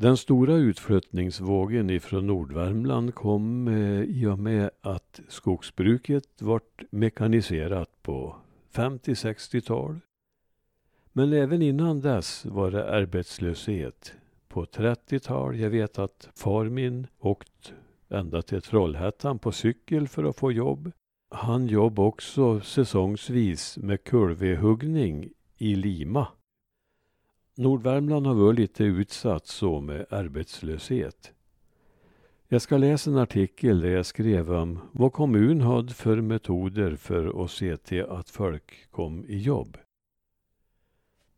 Den 0.00 0.16
stora 0.16 0.54
utflyttningsvågen 0.54 1.90
ifrån 1.90 2.26
Nordvärmland 2.26 3.14
kom 3.14 3.68
eh, 3.68 4.02
i 4.02 4.26
och 4.26 4.38
med 4.38 4.70
att 4.80 5.20
skogsbruket 5.28 6.42
vart 6.42 6.82
mekaniserat 6.90 8.02
på 8.02 8.36
50-60-tal. 8.72 10.00
Men 11.12 11.32
även 11.32 11.62
innan 11.62 12.00
dess 12.00 12.46
var 12.46 12.70
det 12.70 12.90
arbetslöshet. 12.90 14.12
På 14.48 14.64
30-tal, 14.64 15.58
jag 15.58 15.70
vet 15.70 15.98
att 15.98 16.28
far 16.34 16.64
min 16.64 17.06
åkt 17.18 17.72
ända 18.08 18.42
till 18.42 18.62
Trollhättan 18.62 19.38
på 19.38 19.52
cykel 19.52 20.08
för 20.08 20.24
att 20.24 20.36
få 20.36 20.52
jobb. 20.52 20.92
Han 21.34 21.66
jobb 21.66 21.98
också 21.98 22.60
säsongsvis 22.60 23.78
med 23.78 24.04
kulvehuggning 24.04 25.30
i 25.56 25.74
Lima. 25.74 26.28
Nordvärmland 27.60 28.26
har 28.26 28.34
varit 28.34 28.58
lite 28.58 28.84
utsatt 28.84 29.46
så 29.46 29.80
med 29.80 30.06
arbetslöshet. 30.10 31.32
Jag 32.48 32.62
ska 32.62 32.76
läsa 32.76 33.10
en 33.10 33.16
artikel 33.16 33.80
där 33.80 33.88
jag 33.88 34.06
skrev 34.06 34.52
om 34.52 34.78
vad 34.92 35.12
kommun 35.12 35.60
hade 35.60 35.94
för 35.94 36.20
metoder 36.20 36.96
för 36.96 37.44
att 37.44 37.50
se 37.50 37.76
till 37.76 38.04
att 38.04 38.30
folk 38.30 38.90
kom 38.90 39.24
i 39.24 39.38
jobb. 39.38 39.78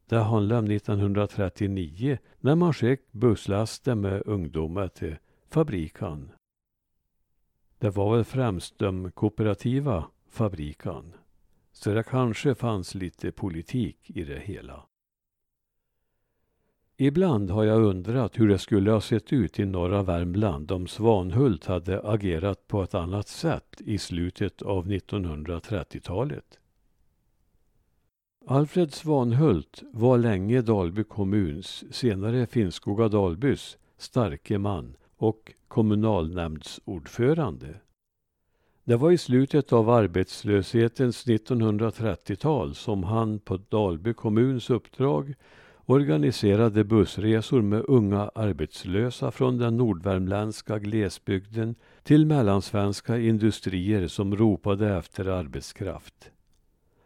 Det 0.07 0.19
handlade 0.19 0.59
om 0.59 0.71
1939 0.71 2.19
när 2.41 2.55
man 2.55 2.75
skickade 2.75 3.09
busslaster 3.11 3.95
med 3.95 4.23
ungdomar 4.27 4.89
till 4.89 5.17
fabriken. 5.49 6.33
Det 7.79 7.91
var 7.91 8.17
väl 8.17 8.25
främst 8.25 8.79
de 8.79 9.11
kooperativa 9.11 10.05
fabrikan. 10.29 11.13
Så 11.73 11.95
det 11.95 12.03
kanske 12.03 12.55
fanns 12.55 12.95
lite 12.95 13.33
politik 13.33 14.11
i 14.11 14.25
det 14.25 14.41
hela. 14.41 14.87
Ibland 16.97 17.51
har 17.51 17.65
jag 17.65 17.83
undrat 17.83 18.39
hur 18.39 18.49
det 18.49 18.59
skulle 18.59 18.91
ha 18.91 19.01
sett 19.01 19.33
ut 19.33 19.59
i 19.59 19.65
norra 19.65 20.03
Värmland 20.03 20.73
om 20.73 20.87
Svanhult 20.87 21.67
hade 21.67 22.03
agerat 22.03 22.69
på 22.69 22.83
ett 22.83 22.95
annat 22.95 23.29
sätt 23.29 23.77
i 23.79 23.99
slutet 23.99 24.63
av 24.63 24.87
1930-talet. 24.87 26.59
Alfred 28.47 28.95
Svanhult 28.95 29.83
var 29.93 30.19
länge 30.19 30.63
Dalby 30.63 31.05
kommuns, 31.05 31.85
senare 31.91 32.47
Finnskoga 32.47 33.09
Dalbys, 33.09 33.79
starke 33.99 34.59
man 34.59 34.97
och 35.17 35.53
kommunalnämndsordförande. 35.69 37.75
Det 38.85 38.97
var 38.97 39.11
i 39.11 39.19
slutet 39.19 39.73
av 39.73 39.91
arbetslöshetens 39.91 41.27
1930-tal 41.27 42.75
som 42.75 43.05
han 43.05 43.39
på 43.39 43.57
Dalby 43.57 44.15
kommuns 44.15 44.71
uppdrag 44.71 45.35
organiserade 45.87 46.85
bussresor 46.85 47.63
med 47.63 47.85
unga 47.89 48.31
arbetslösa 48.35 49.31
från 49.31 49.59
den 49.59 49.77
nordvärmländska 49.77 50.79
glesbygden 50.79 51.75
till 52.03 52.27
mellansvenska 52.27 53.19
industrier 53.19 54.07
som 54.07 54.37
ropade 54.37 54.97
efter 54.97 55.27
arbetskraft. 55.27 56.31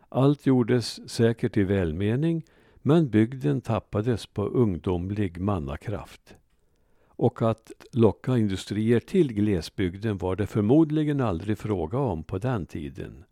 Allt 0.09 0.47
gjordes 0.47 1.11
säkert 1.11 1.57
i 1.57 1.65
välmening, 1.65 2.43
men 2.83 3.09
bygden 3.09 3.61
tappades 3.61 4.27
på 4.27 4.47
ungdomlig 4.47 5.41
mannakraft. 5.41 6.35
Och 7.07 7.43
att 7.43 7.73
locka 7.93 8.37
industrier 8.37 9.01
till 9.01 9.33
glesbygden 9.33 10.19
var 10.19 10.37
det 10.37 10.47
förmodligen 10.47 11.21
aldrig 11.21 11.59
fråga 11.59 11.99
om 11.99 12.25
på 12.25 12.39
den 12.39 12.67
tiden. 12.67 13.25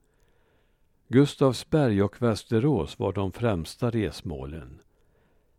Gustavsberg 1.09 2.03
och 2.03 2.22
Västerås 2.22 2.99
var 2.99 3.12
de 3.12 3.33
främsta 3.33 3.91
resmålen. 3.91 4.78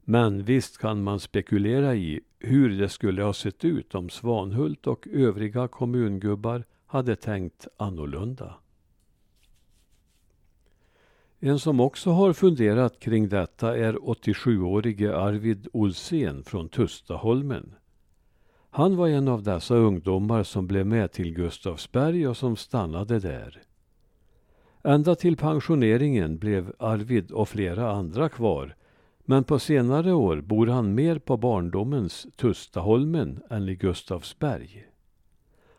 Men 0.07 0.43
visst 0.43 0.77
kan 0.77 1.03
man 1.03 1.19
spekulera 1.19 1.95
i 1.95 2.21
hur 2.39 2.69
det 2.79 2.89
skulle 2.89 3.23
ha 3.23 3.33
sett 3.33 3.65
ut 3.65 3.95
om 3.95 4.09
Svanhult 4.09 4.87
och 4.87 5.07
övriga 5.07 5.67
kommungubbar 5.67 6.63
hade 6.85 7.15
tänkt 7.15 7.67
annorlunda. 7.77 8.55
En 11.39 11.59
som 11.59 11.79
också 11.79 12.11
har 12.11 12.33
funderat 12.33 12.99
kring 12.99 13.29
detta 13.29 13.77
är 13.77 13.93
87-årige 13.93 15.17
Arvid 15.17 15.67
Olsén 15.73 16.43
från 16.43 16.69
Tustaholmen. 16.69 17.75
Han 18.69 18.95
var 18.95 19.07
en 19.07 19.27
av 19.27 19.43
dessa 19.43 19.75
ungdomar 19.75 20.43
som 20.43 20.67
blev 20.67 20.85
med 20.85 21.11
till 21.11 21.33
Gustavsberg 21.33 22.27
och 22.27 22.37
som 22.37 22.55
stannade 22.55 23.19
där. 23.19 23.61
Ända 24.83 25.15
till 25.15 25.37
pensioneringen 25.37 26.37
blev 26.37 26.73
Arvid 26.79 27.31
och 27.31 27.49
flera 27.49 27.91
andra 27.91 28.29
kvar 28.29 28.75
men 29.25 29.43
på 29.43 29.59
senare 29.59 30.13
år 30.13 30.41
bor 30.41 30.67
han 30.67 30.95
mer 30.95 31.19
på 31.19 31.37
barndomens 31.37 32.27
Tustaholmen 32.35 33.43
än 33.49 33.69
i 33.69 33.75
Gustavsberg. 33.75 34.85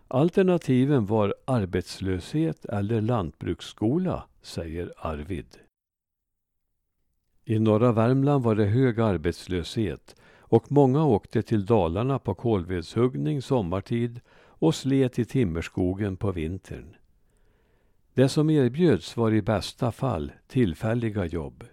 Alternativen 0.08 1.06
var 1.06 1.34
arbetslöshet 1.44 2.64
eller 2.64 3.00
lantbruksskola, 3.00 4.24
säger 4.42 4.92
Arvid. 4.96 5.58
I 7.44 7.58
norra 7.58 7.92
Värmland 7.92 8.44
var 8.44 8.54
det 8.54 8.64
hög 8.64 9.00
arbetslöshet 9.00 10.16
och 10.38 10.72
många 10.72 11.04
åkte 11.04 11.42
till 11.42 11.66
Dalarna 11.66 12.18
på 12.18 12.34
kolvedshuggning 12.34 13.42
sommartid 13.42 14.20
och 14.34 14.74
slet 14.74 15.18
i 15.18 15.24
timmerskogen 15.24 16.16
på 16.16 16.32
vintern. 16.32 16.96
Det 18.14 18.28
som 18.28 18.50
erbjöds 18.50 19.16
var 19.16 19.32
i 19.32 19.42
bästa 19.42 19.92
fall 19.92 20.32
tillfälliga 20.46 21.24
jobb. 21.24 21.64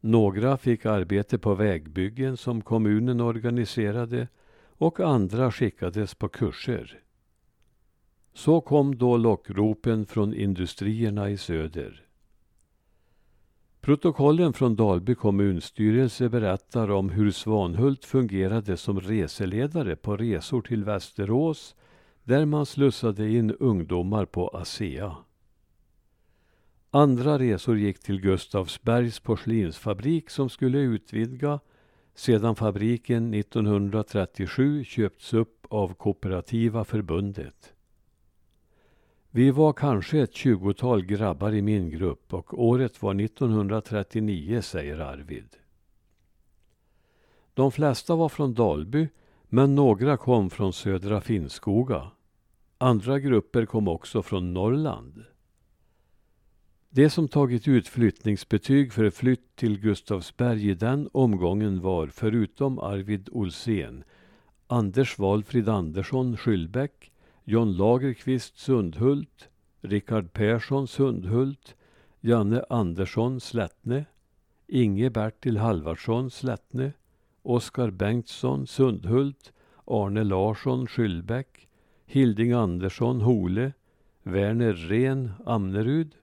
Några 0.00 0.56
fick 0.56 0.86
arbete 0.86 1.38
på 1.38 1.54
vägbyggen 1.54 2.36
som 2.36 2.62
kommunen 2.62 3.20
organiserade 3.20 4.28
och 4.68 5.00
andra 5.00 5.52
skickades 5.52 6.14
på 6.14 6.28
kurser. 6.28 6.98
Så 8.34 8.60
kom 8.60 8.96
då 8.96 9.16
lockropen 9.16 10.06
från 10.06 10.34
industrierna 10.34 11.30
i 11.30 11.36
söder. 11.36 12.06
Protokollen 13.80 14.52
från 14.52 14.76
Dalby 14.76 15.14
kommunstyrelse 15.14 16.28
berättar 16.28 16.90
om 16.90 17.10
hur 17.10 17.30
Svanhult 17.30 18.04
fungerade 18.04 18.76
som 18.76 19.00
reseledare 19.00 19.96
på 19.96 20.16
resor 20.16 20.62
till 20.62 20.84
Västerås 20.84 21.74
där 22.24 22.44
man 22.44 22.66
slussade 22.66 23.30
in 23.30 23.50
ungdomar 23.50 24.24
på 24.24 24.48
ASEA. 24.48 25.16
Andra 26.92 27.38
resor 27.38 27.78
gick 27.78 27.98
till 27.98 28.20
Gustavsbergs 28.20 29.20
porslinsfabrik 29.20 30.30
som 30.30 30.50
skulle 30.50 30.78
utvidga 30.78 31.60
sedan 32.14 32.56
fabriken 32.56 33.34
1937 33.34 34.84
köpts 34.84 35.34
upp 35.34 35.66
av 35.68 35.94
Kooperativa 35.94 36.84
förbundet. 36.84 37.74
Vi 39.30 39.50
var 39.50 39.72
kanske 39.72 40.18
ett 40.18 40.34
tjugotal 40.34 41.04
grabbar 41.04 41.52
i 41.52 41.62
min 41.62 41.90
grupp 41.90 42.34
och 42.34 42.62
året 42.64 43.02
var 43.02 43.20
1939, 43.20 44.62
säger 44.62 44.98
Arvid. 44.98 45.56
De 47.54 47.72
flesta 47.72 48.16
var 48.16 48.28
från 48.28 48.54
Dalby, 48.54 49.08
men 49.48 49.74
några 49.74 50.16
kom 50.16 50.50
från 50.50 50.72
södra 50.72 51.20
Finnskoga. 51.20 52.10
Andra 52.78 53.18
grupper 53.18 53.66
kom 53.66 53.88
också 53.88 54.22
från 54.22 54.54
Norrland. 54.54 55.24
Det 56.92 57.10
som 57.10 57.28
tagit 57.28 57.68
ut 57.68 57.88
flyttningsbetyg 57.88 58.92
för 58.92 59.10
flytt 59.10 59.56
till 59.56 59.80
Gustavsberg 59.80 60.70
i 60.70 60.74
den 60.74 61.08
omgången 61.12 61.80
var, 61.80 62.06
förutom 62.06 62.78
Arvid 62.78 63.28
Olsén, 63.32 64.04
Anders 64.66 65.18
Valfrid 65.18 65.68
Andersson 65.68 66.36
Skyllbäck, 66.36 67.12
John 67.44 67.76
Lagerqvist 67.76 68.58
Sundhult, 68.58 69.48
Rickard 69.80 70.32
Persson 70.32 70.88
Sundhult, 70.88 71.76
Janne 72.20 72.64
Andersson 72.70 73.40
Slättne, 73.40 74.04
Inge 74.68 75.10
Bertil 75.10 75.58
Halvarsson 75.58 76.30
Slättne, 76.30 76.92
Oskar 77.42 77.90
Bengtsson 77.90 78.66
Sundhult, 78.66 79.52
Arne 79.84 80.24
Larsson 80.24 80.86
Skyllbäck, 80.86 81.68
Hilding 82.06 82.52
Andersson 82.52 83.20
Hole, 83.20 83.72
Verner 84.22 84.72
Ren 84.72 85.30
Amnerud, 85.46 86.16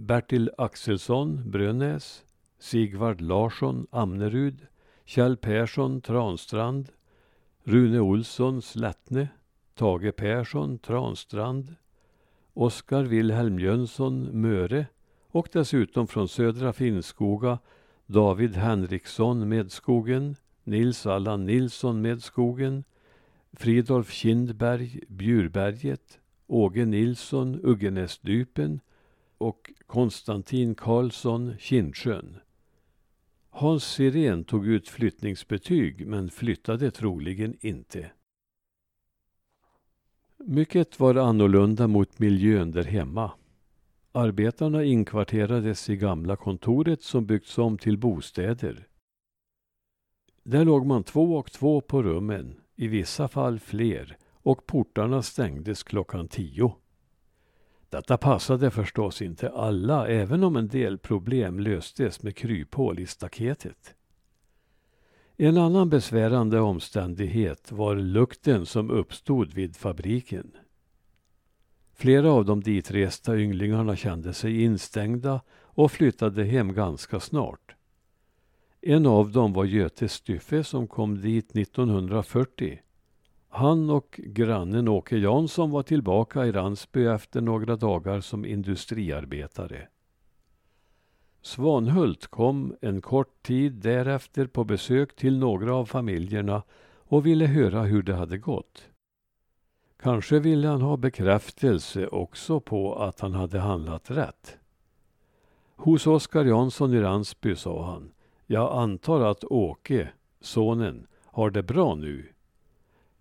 Bertil 0.00 0.50
Axelsson 0.58 1.42
Brönäs, 1.50 2.24
Sigvard 2.58 3.20
Larsson 3.20 3.86
Amnerud, 3.90 4.66
Kjell 5.04 5.36
Persson 5.36 6.00
Transtrand, 6.00 6.92
Rune 7.64 8.00
Olsson 8.00 8.62
Slättne, 8.62 9.28
Tage 9.74 10.12
Persson 10.16 10.78
Transtrand, 10.78 11.76
Oskar 12.54 13.04
Wilhelm 13.04 13.58
Jönsson 13.58 14.40
Möre 14.40 14.86
och 15.28 15.48
dessutom 15.52 16.06
från 16.06 16.28
Södra 16.28 16.72
Finnskoga 16.72 17.58
David 18.06 18.56
Henriksson 18.56 19.48
Medskogen, 19.48 20.36
Nils 20.64 21.06
Allan 21.06 21.46
Nilsson 21.46 22.00
Medskogen, 22.00 22.84
Fridolf 23.52 24.10
Kindberg 24.10 25.00
Bjurberget, 25.08 26.20
Åge 26.46 26.84
Nilsson 26.84 27.60
Uggenäsdypen 27.62 28.80
och 29.40 29.72
Konstantin 29.86 30.74
Karlsson 30.74 31.54
Kindsjön. 31.58 32.36
Hans 33.50 33.84
Sirén 33.84 34.44
tog 34.44 34.66
ut 34.66 34.88
flyttningsbetyg 34.88 36.06
men 36.06 36.30
flyttade 36.30 36.90
troligen 36.90 37.56
inte. 37.60 38.10
Mycket 40.36 41.00
var 41.00 41.14
annorlunda 41.14 41.86
mot 41.86 42.18
miljön 42.18 42.70
där 42.70 42.84
hemma. 42.84 43.32
Arbetarna 44.12 44.84
inkvarterades 44.84 45.90
i 45.90 45.96
gamla 45.96 46.36
kontoret 46.36 47.02
som 47.02 47.26
byggts 47.26 47.58
om 47.58 47.78
till 47.78 47.98
bostäder. 47.98 48.88
Där 50.42 50.64
låg 50.64 50.86
man 50.86 51.04
två 51.04 51.36
och 51.36 51.52
två 51.52 51.80
på 51.80 52.02
rummen, 52.02 52.60
i 52.76 52.88
vissa 52.88 53.28
fall 53.28 53.58
fler, 53.58 54.16
och 54.22 54.66
portarna 54.66 55.22
stängdes 55.22 55.82
klockan 55.82 56.28
tio. 56.28 56.79
Detta 57.90 58.16
passade 58.16 58.70
förstås 58.70 59.22
inte 59.22 59.50
alla, 59.50 60.08
även 60.08 60.44
om 60.44 60.56
en 60.56 60.68
del 60.68 60.98
problem 60.98 61.60
löstes 61.60 62.22
med 62.22 62.36
kryphål 62.36 62.98
i 62.98 63.06
staketet. 63.06 63.94
En 65.36 65.58
annan 65.58 65.90
besvärande 65.90 66.60
omständighet 66.60 67.72
var 67.72 67.96
lukten 67.96 68.66
som 68.66 68.90
uppstod 68.90 69.54
vid 69.54 69.76
fabriken. 69.76 70.52
Flera 71.94 72.32
av 72.32 72.44
de 72.44 72.60
ditresta 72.60 73.38
ynglingarna 73.38 73.96
kände 73.96 74.32
sig 74.32 74.62
instängda 74.62 75.40
och 75.50 75.92
flyttade 75.92 76.44
hem 76.44 76.72
ganska 76.72 77.20
snart. 77.20 77.74
En 78.80 79.06
av 79.06 79.32
dem 79.32 79.52
var 79.52 79.64
Göte 79.64 80.08
Styffe 80.08 80.64
som 80.64 80.88
kom 80.88 81.20
dit 81.20 81.56
1940. 81.56 82.80
Han 83.52 83.90
och 83.90 84.20
grannen 84.24 84.88
Åke 84.88 85.16
Jansson 85.16 85.70
var 85.70 85.82
tillbaka 85.82 86.46
i 86.46 86.52
Ransby 86.52 87.06
efter 87.06 87.40
några 87.40 87.76
dagar 87.76 88.20
som 88.20 88.44
industriarbetare. 88.44 89.88
Svanhult 91.42 92.26
kom 92.26 92.76
en 92.80 93.00
kort 93.00 93.42
tid 93.42 93.72
därefter 93.72 94.46
på 94.46 94.64
besök 94.64 95.16
till 95.16 95.38
några 95.38 95.74
av 95.74 95.86
familjerna 95.86 96.62
och 96.98 97.26
ville 97.26 97.46
höra 97.46 97.82
hur 97.82 98.02
det 98.02 98.14
hade 98.14 98.38
gått. 98.38 98.88
Kanske 100.02 100.38
ville 100.38 100.68
han 100.68 100.82
ha 100.82 100.96
bekräftelse 100.96 102.06
också 102.06 102.60
på 102.60 102.94
att 102.94 103.20
han 103.20 103.34
hade 103.34 103.58
handlat 103.58 104.10
rätt. 104.10 104.58
Hos 105.76 106.06
Oskar 106.06 106.44
Jansson 106.44 106.94
i 106.94 107.00
Ransby 107.00 107.56
sa 107.56 107.84
han, 107.84 108.12
jag 108.46 108.72
antar 108.72 109.20
att 109.20 109.44
Åke, 109.44 110.08
sonen, 110.40 111.06
har 111.24 111.50
det 111.50 111.62
bra 111.62 111.94
nu. 111.94 112.32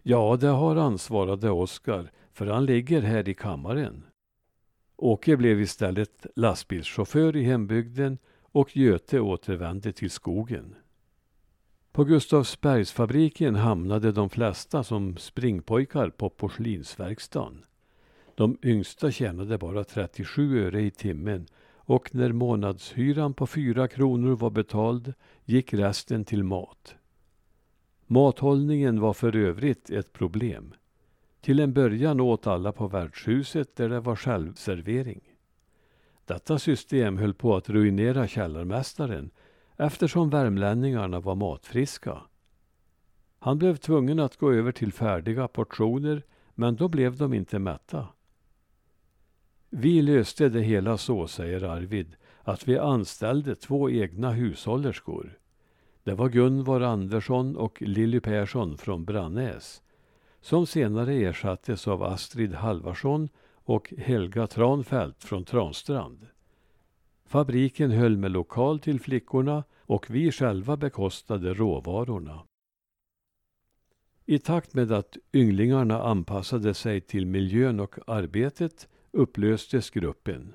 Ja, 0.04 0.38
det 0.42 0.48
har 0.48 0.76
han, 0.76 0.98
svarade 0.98 1.50
Oskar, 1.50 2.12
för 2.34 2.46
han 2.46 2.66
ligger 2.66 3.02
här 3.02 3.30
i 3.30 3.34
kammaren. 3.34 4.04
Åke 4.96 5.38
blev 5.38 5.62
istället 5.62 6.26
lastbilschaufför 6.36 7.36
i 7.36 7.44
hembygden 7.44 8.18
och 8.42 8.78
Göte 8.78 9.20
återvände 9.20 9.92
till 9.92 10.12
skogen. 10.12 10.76
På 11.92 12.04
Gustavsbergsfabriken 12.04 13.56
hamnade 13.56 14.12
de 14.12 14.30
flesta 14.30 14.84
som 14.84 15.18
springpojkar 15.18 16.10
på 16.10 16.30
porslinsverkstan. 16.30 17.66
De 18.36 18.58
yngsta 18.64 19.12
tjänade 19.12 19.58
bara 19.58 19.84
37 19.84 20.66
öre 20.66 20.82
i 20.82 20.92
timmen 20.92 21.48
och 21.90 22.16
när 22.16 22.32
månadshyran 22.32 23.34
på 23.34 23.48
fyra 23.48 23.88
kronor 23.88 24.36
var 24.36 24.50
betald 24.50 25.14
gick 25.46 25.74
resten 25.74 26.26
till 26.26 26.44
mat. 26.44 26.96
Mathållningen 28.12 29.00
var 29.00 29.14
för 29.14 29.36
övrigt 29.36 29.90
ett 29.90 30.14
problem. 30.14 30.74
Till 31.42 31.60
en 31.60 31.74
början 31.74 32.20
åt 32.20 32.48
alla 32.48 32.72
på 32.72 32.88
värdshuset 32.88 33.76
där 33.76 33.90
det 33.90 34.00
var 34.00 34.16
självservering. 34.16 35.22
Detta 36.26 36.60
system 36.60 37.18
höll 37.18 37.34
på 37.34 37.56
att 37.56 37.70
ruinera 37.70 38.28
källarmästaren 38.28 39.32
eftersom 39.78 40.30
värmlänningarna 40.30 41.20
var 41.20 41.36
matfriska. 41.36 42.22
Han 43.40 43.58
blev 43.58 43.76
tvungen 43.76 44.20
att 44.20 44.38
gå 44.38 44.52
över 44.52 44.72
till 44.72 44.94
färdiga 44.94 45.48
portioner 45.48 46.24
men 46.56 46.76
då 46.76 46.88
blev 46.88 47.18
de 47.18 47.34
inte 47.34 47.60
mätta. 47.60 48.08
Vi 49.70 50.02
löste 50.02 50.50
det 50.50 50.62
hela 50.62 50.98
så, 50.98 51.28
säger 51.28 51.64
Arvid, 51.64 52.16
att 52.42 52.68
vi 52.68 52.78
anställde 52.78 53.56
två 53.56 53.90
egna 53.90 54.32
hushållerskor. 54.32 55.40
Det 56.04 56.14
var 56.14 56.30
Gunvor 56.30 56.84
Andersson 56.84 57.56
och 57.56 57.82
Lilly 57.82 58.20
Persson 58.20 58.78
från 58.78 59.06
Brannäs 59.06 59.82
som 60.42 60.68
senare 60.68 61.14
ersattes 61.14 61.88
av 61.88 62.04
Astrid 62.04 62.54
Halvarsson 62.54 63.30
och 63.54 63.94
Helga 63.98 64.48
Tranfält 64.48 65.24
från 65.24 65.46
Transtrand. 65.46 66.28
Fabriken 67.26 67.92
höll 67.92 68.18
med 68.18 68.32
lokal 68.32 68.80
till 68.80 69.00
flickorna 69.00 69.64
och 69.80 70.10
vi 70.10 70.32
själva 70.32 70.78
bekostade 70.78 71.54
råvarorna. 71.54 72.44
I 74.26 74.40
takt 74.40 74.74
med 74.74 74.92
att 74.92 75.18
ynglingarna 75.34 76.04
anpassade 76.04 76.74
sig 76.74 77.02
till 77.02 77.26
miljön 77.26 77.80
och 77.80 77.96
arbetet 78.08 78.88
upplöstes 79.12 79.90
gruppen. 79.90 80.54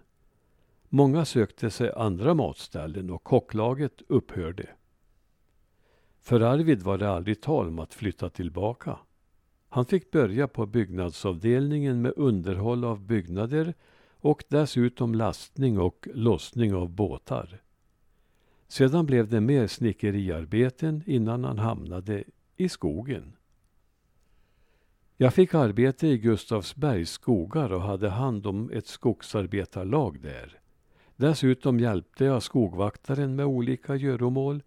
Många 0.89 1.25
sökte 1.25 1.71
sig 1.71 1.93
andra 1.97 2.35
matställen 2.35 3.11
och 3.11 3.25
kocklaget 3.25 4.03
upphörde. 4.09 4.69
För 6.25 6.41
Arvid 6.41 6.83
var 6.83 6.99
det 6.99 7.11
aldrig 7.11 7.41
tal 7.41 7.69
om 7.69 7.79
att 7.79 7.95
flytta 7.95 8.31
tillbaka. 8.31 8.99
Han 9.69 9.85
fick 9.85 10.11
börja 10.11 10.49
på 10.49 10.67
byggnadsavdelningen 10.67 12.03
med 12.03 12.13
underhåll 12.17 12.85
av 12.85 13.01
byggnader 13.01 13.75
och 14.21 14.45
dessutom 14.49 15.15
lastning 15.15 15.79
och 15.79 16.09
lossning 16.15 16.75
av 16.75 16.89
båtar. 16.89 17.61
Sedan 18.69 19.07
blev 19.07 19.29
det 19.29 19.41
mer 19.41 19.67
snickeriarbeten 19.67 21.03
innan 21.07 21.45
han 21.45 21.59
hamnade 21.59 22.25
i 22.57 22.69
skogen. 22.69 23.37
Jag 25.17 25.35
fick 25.35 25.55
arbete 25.55 26.07
i 26.07 26.19
Gustavsbergs 26.19 27.11
skogar 27.11 27.73
och 27.73 27.83
hade 27.83 28.09
hand 28.09 28.47
om 28.47 28.71
ett 28.71 28.87
skogsarbetarlag 28.87 30.21
där. 30.21 30.61
Dessutom 31.17 31.81
hjälpte 31.81 32.25
jag 32.25 32.43
skogvaktaren 32.43 33.37
med 33.37 33.47
olika 33.47 33.97
göromål. 33.97 34.63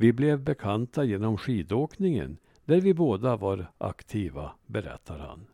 Vi 0.00 0.12
blev 0.12 0.40
bekanta 0.40 1.04
genom 1.04 1.38
skidåkningen 1.38 2.38
där 2.64 2.80
vi 2.80 2.94
båda 2.94 3.36
var 3.36 3.72
aktiva, 3.78 4.52
berättar 4.66 5.18
han. 5.18 5.46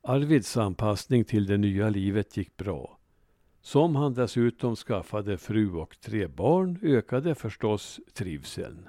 Arvids 0.00 0.56
anpassning 0.56 1.24
till 1.24 1.46
det 1.46 1.56
nya 1.56 1.88
livet 1.88 2.36
gick 2.36 2.56
bra. 2.56 2.98
Som 3.60 3.96
han 3.96 4.14
dessutom 4.14 4.76
skaffade 4.76 5.38
fru 5.38 5.72
och 5.74 6.00
tre 6.00 6.26
barn 6.26 6.78
ökade 6.82 7.34
förstås 7.34 8.00
trivseln. 8.14 8.88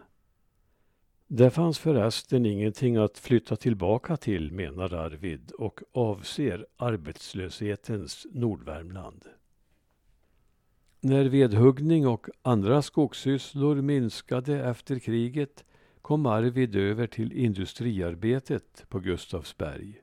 Det 1.27 1.49
fanns 1.49 1.79
förresten 1.79 2.45
ingenting 2.45 2.95
att 2.95 3.17
flytta 3.17 3.55
tillbaka 3.55 4.17
till, 4.17 4.51
menar 4.51 4.93
Arvid 4.93 5.51
och 5.51 5.79
avser 5.91 6.65
arbetslöshetens 6.77 8.27
Nordvärmland. 8.31 9.25
När 11.05 11.25
vedhuggning 11.25 12.07
och 12.07 12.27
andra 12.41 12.81
skogssysslor 12.81 13.75
minskade 13.75 14.69
efter 14.69 14.99
kriget 14.99 15.63
kom 16.01 16.25
Arvid 16.25 16.75
över 16.75 17.07
till 17.07 17.31
industriarbetet 17.31 18.85
på 18.89 18.99
Gustavsberg. 18.99 20.01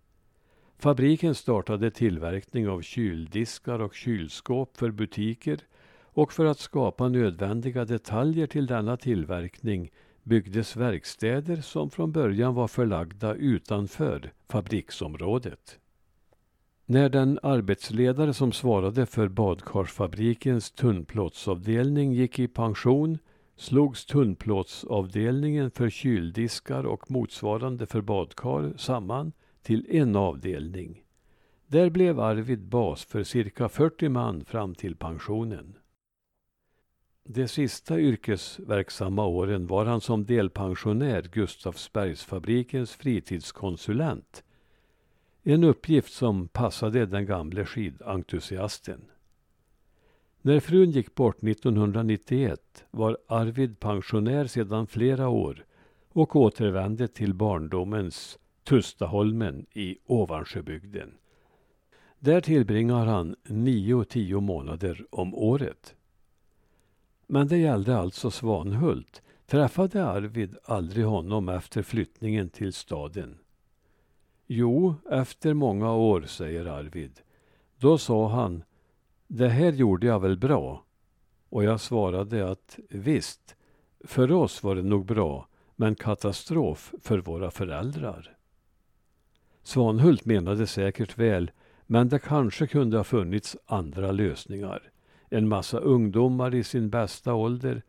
Fabriken 0.79 1.35
startade 1.35 1.91
tillverkning 1.91 2.69
av 2.69 2.83
kyldiskar 2.83 3.79
och 3.79 3.95
kylskåp 3.95 4.77
för 4.77 4.91
butiker 4.91 5.61
och 6.03 6.33
för 6.33 6.45
att 6.45 6.59
skapa 6.59 7.09
nödvändiga 7.09 7.85
detaljer 7.85 8.47
till 8.47 8.67
denna 8.67 8.97
tillverkning 8.97 9.91
byggdes 10.23 10.77
verkstäder 10.77 11.57
som 11.57 11.91
från 11.91 12.13
början 12.13 12.55
var 12.55 12.69
förlagda 12.69 13.35
utanför 13.35 14.33
fabriksområdet. 14.49 15.79
När 16.91 17.09
den 17.09 17.39
arbetsledare 17.43 18.35
som 18.35 18.53
svarade 18.53 19.07
för 19.07 19.29
badkarsfabrikens 19.29 20.71
tunnplåtsavdelning 20.71 22.13
gick 22.13 22.39
i 22.39 22.49
pension 22.49 23.19
slogs 23.57 24.07
tunnplåtsavdelningen 24.07 25.71
för 25.71 25.91
kyldiskar 25.91 26.85
och 26.85 27.11
motsvarande 27.11 27.87
för 27.87 28.01
badkar 28.01 28.73
samman 28.77 29.33
till 29.63 29.87
en 29.91 30.17
avdelning. 30.17 31.03
Där 31.67 31.91
blev 31.91 32.21
Arvid 32.21 32.65
bas 32.65 33.05
för 33.05 33.23
cirka 33.23 33.69
40 33.69 34.09
man 34.09 34.45
fram 34.45 34.75
till 34.75 34.97
pensionen. 34.97 35.77
De 37.25 37.49
sista 37.49 38.01
yrkesverksamma 38.01 39.27
åren 39.27 39.67
var 39.67 39.87
han 39.87 40.01
som 40.01 40.27
delpensionär 40.27 41.23
Gustavsbergsfabrikens 41.23 42.95
fritidskonsulent. 42.95 44.45
En 45.53 45.65
uppgift 45.65 46.13
som 46.13 46.49
passade 46.49 47.07
den 47.07 47.27
gamle 47.27 47.65
skidentusiasten. 47.65 49.01
När 50.43 50.61
frun 50.61 50.91
gick 50.91 51.15
bort 51.15 51.43
1991 51.43 52.85
var 52.91 53.19
Arvid 53.27 53.81
pensionär 53.81 54.47
sedan 54.47 54.87
flera 54.87 55.29
år 55.29 55.65
och 56.09 56.37
återvände 56.37 57.09
till 57.09 57.35
barndomens 57.35 58.39
Tustaholmen 58.65 59.67
i 59.73 59.99
Ovansjöbygden. 60.07 61.15
Där 62.19 62.41
tillbringar 62.41 63.07
han 63.07 63.37
nio-tio 63.45 64.41
månader 64.41 65.07
om 65.11 65.35
året. 65.35 65.95
Men 67.27 67.49
det 67.49 67.59
gällde 67.59 67.97
alltså 67.97 68.31
Svanhult. 68.31 69.23
Träffade 69.47 70.05
Arvid 70.05 70.57
aldrig 70.65 71.07
honom 71.07 71.49
efter 71.49 71.83
flyttningen 71.83 72.49
till 72.51 72.73
staden? 72.73 73.39
Jo, 74.53 74.95
efter 75.11 75.55
många 75.55 75.93
år, 75.93 76.23
säger 76.23 76.67
Arvid. 76.67 77.21
Då 77.79 77.99
sa 77.99 78.29
han, 78.29 78.63
det 79.27 79.49
här 79.49 79.73
gjorde 79.73 80.07
jag 80.07 80.21
väl 80.21 80.39
bra? 80.39 80.85
Och 81.49 81.65
jag 81.65 81.81
svarade 81.81 82.51
att 82.51 82.79
visst, 82.89 83.57
för 84.05 84.33
oss 84.33 84.63
var 84.63 84.75
det 84.75 84.83
nog 84.83 85.07
bra, 85.07 85.49
men 85.77 85.95
katastrof 85.95 86.95
för 87.03 87.19
våra 87.19 87.51
föräldrar. 87.51 88.37
Svanhult 89.63 90.25
menade 90.25 90.67
säkert 90.67 91.19
väl, 91.19 91.51
men 91.87 92.09
det 92.09 92.19
kanske 92.19 92.67
kunde 92.67 92.97
ha 92.97 93.05
funnits 93.05 93.57
andra 93.67 94.13
lösningar. 94.13 94.91
En 95.29 95.49
massa 95.49 95.79
ungdomar 95.79 96.55
i 96.55 96.65
sin 96.65 96.91
bästa 96.91 97.35
ålder. 97.35 97.83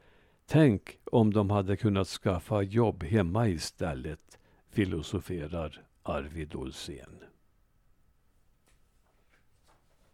Tänk 0.45 0.97
om 1.05 1.33
de 1.33 1.49
hade 1.49 1.77
kunnat 1.77 2.07
skaffa 2.07 2.61
jobb 2.61 3.03
hemma 3.03 3.47
istället, 3.47 4.39
filosoferar 4.69 5.81
Arvid 6.03 6.55
Olsén. 6.55 7.30